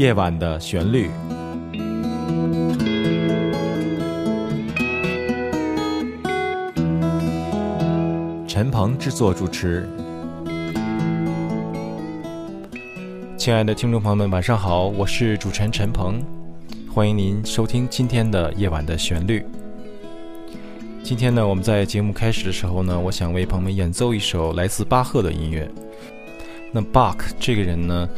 [0.00, 1.10] 夜晚的旋律。
[8.48, 9.86] 陈鹏制作主持。
[13.36, 16.24] 亲爱的听众朋友们，晚上好，我是主持人陈鹏，
[16.90, 19.44] 欢迎您收听今天的夜晚的旋律。
[21.02, 25.70] 今天呢，我们在节目开始的时候呢，我想为朋友们演奏一首来自巴赫的音乐。
[26.72, 28.08] 那 Bach 这个人呢，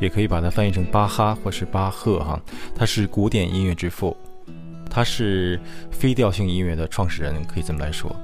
[0.00, 2.40] 也可以把它翻译成巴哈或是巴赫哈，
[2.74, 4.16] 他是古典音乐之父，
[4.90, 5.58] 他是
[5.90, 8.14] 非调性音乐的创始人，可以这么来说。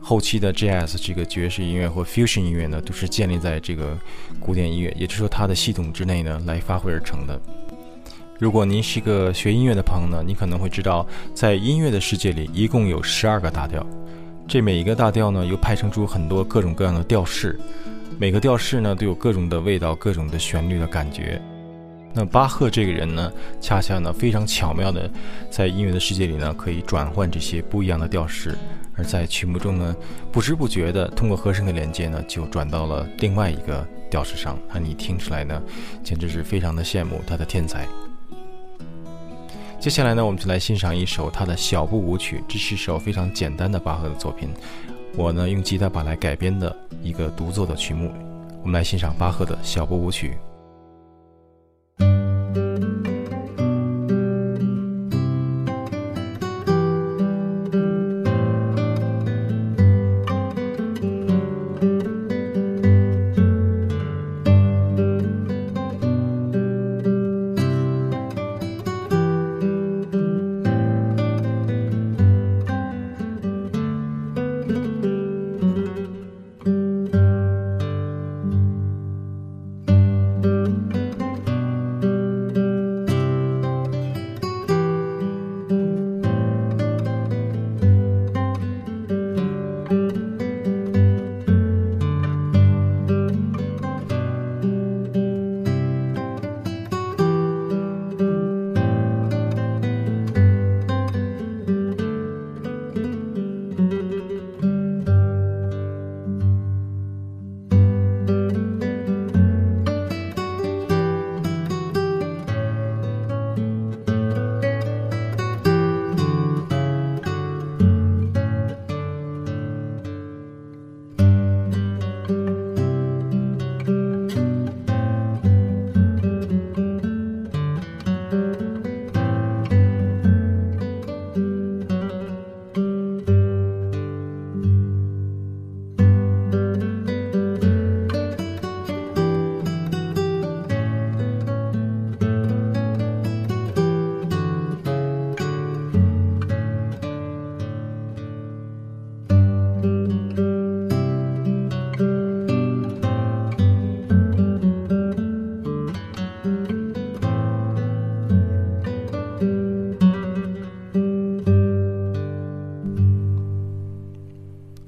[0.00, 3.98] 后期的 Jazz 这个爵士音乐或 Fusion 音乐呢，都是建立在这个
[4.38, 7.40] 古典音乐，也就是说它的系统之内呢来发挥而成的。
[8.38, 13.86] 如果您是一个学音乐的朋友呢，你可能会知道，在音乐的世界里，一共有十二个大调，
[14.46, 17.58] 这每一个大调呢，又派生出很多各种各样的调式，
[18.18, 21.40] 每个调式呢都有各种的味道、各种的旋律的感觉。
[22.16, 25.10] 那巴赫这个人呢，恰恰呢非常巧妙的，
[25.50, 28.56] 在音乐的世界里呢，可以转换这些不一样的调式。
[28.96, 29.96] 而在曲目中呢，
[30.30, 34.56] 不知不觉的通过和声的连接呢，就转到了另外一个调式上。
[34.72, 35.60] 那你听出来呢，
[36.04, 37.84] 简直是非常的羡慕他的天才。
[39.80, 42.44] 接下来呢，我们就来欣赏一首他的小步舞曲。
[42.48, 44.48] 这是一首非常简单的巴赫的作品，
[45.16, 48.12] 我呢用吉他把来改编的一个独奏的曲目。
[48.62, 50.36] 我们来欣赏巴赫的小步舞曲。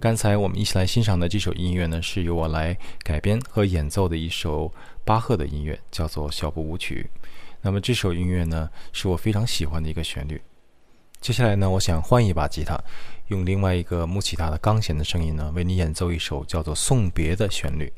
[0.07, 4.73] 刚才我们一起来欣赏的这首音乐呢，是由我来改编和演奏的一首
[5.05, 7.11] 巴赫的音乐，叫做小步舞曲。
[7.61, 10.41] 那么这首音乐呢，是我非常喜欢的一个旋律。
[11.21, 12.79] 接下来呢，我想换一把吉他，
[13.31, 17.93] 用另外一个木吉他的钢弦的声音呢，为你演奏一首叫做送别的旋律。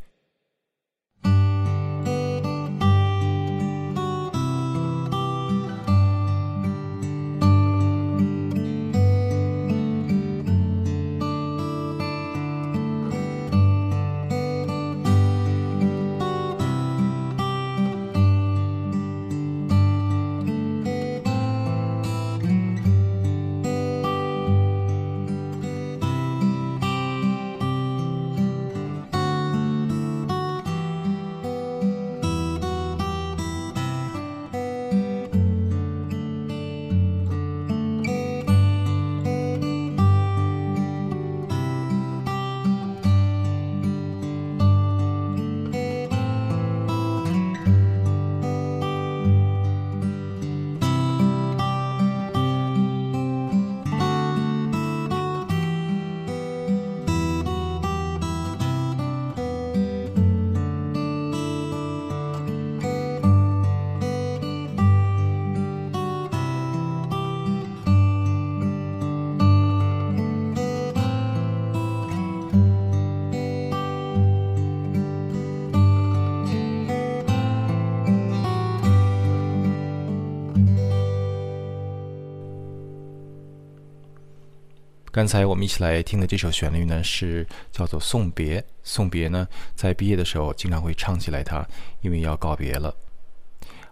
[85.18, 88.60] 刚才我们一起来听的这首旋律呢，是叫做《送别》。
[88.84, 91.66] 送别呢，在毕业的时候经常会唱起来它，
[92.02, 92.94] 因为要告别了。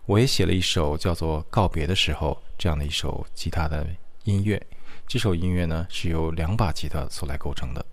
[0.04, 3.84] 我也写了一首叫做《告别的时候》这样的一首吉他的
[4.22, 4.64] 音乐。
[5.08, 7.84] 这首音乐呢，是由两把吉他所来构成的。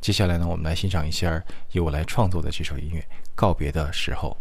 [0.00, 1.42] 接下来呢，我们来欣赏一下
[1.72, 3.00] 由我来创作的这首音乐
[3.34, 4.38] 《告别的时候》。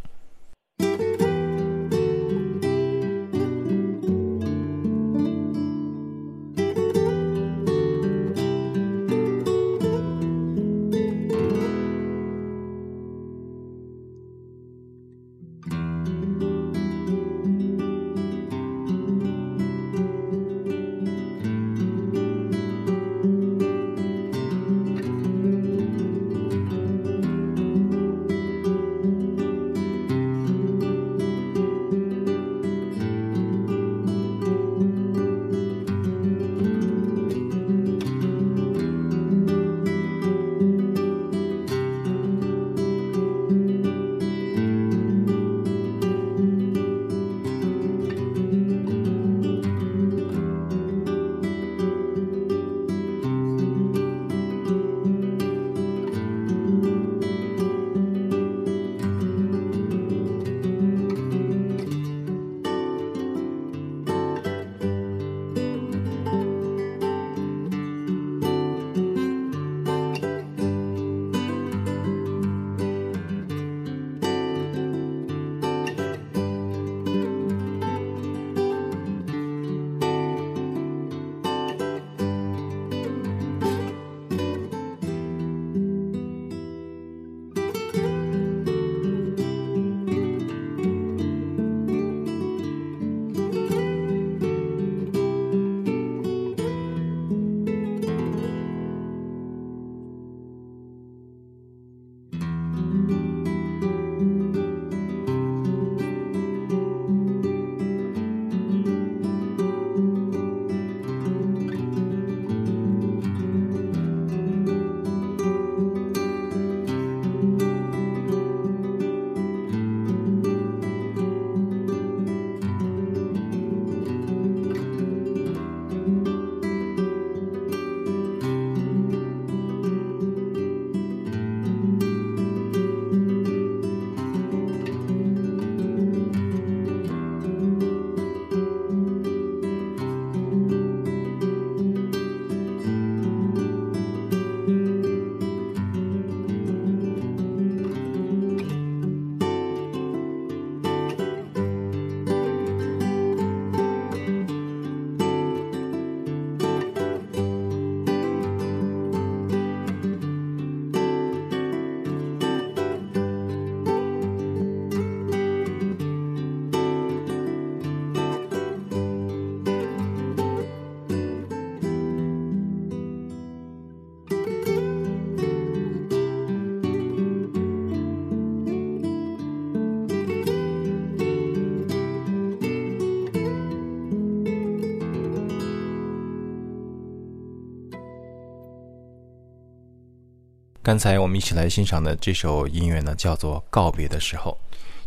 [190.87, 194.57] 刚才我们一起来欣赏的这首音乐呢，叫做《告别的时候》，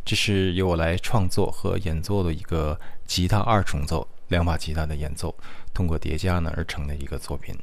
[0.05, 5.35] 这是由我来创作和演奏的一个吉他二重奏，两把吉他的演奏
[5.73, 7.57] 通过叠加呢而成的一个作品。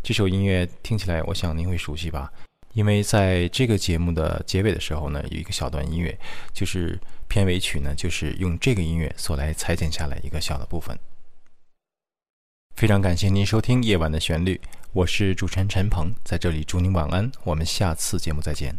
[0.00, 2.32] 这首音乐听起来，我想您会熟悉吧？
[2.74, 6.16] 因为在这个节目的结尾的时候呢，有一个小段音乐，
[6.54, 10.96] 就是片尾曲呢，就是用这个音乐所来裁剪下来一个小的部分。
[12.76, 14.54] 非常感谢您收听《夜晚的旋律》，
[14.92, 18.76] 我是主持人陈鹏在这里祝您晚安我们下次节目再见。